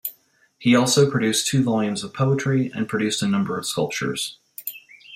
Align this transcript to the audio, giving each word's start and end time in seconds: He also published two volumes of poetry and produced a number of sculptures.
He 0.57 0.75
also 0.75 1.05
published 1.11 1.45
two 1.45 1.61
volumes 1.63 2.03
of 2.03 2.11
poetry 2.11 2.71
and 2.73 2.87
produced 2.89 3.21
a 3.21 3.27
number 3.27 3.59
of 3.59 3.67
sculptures. 3.67 4.39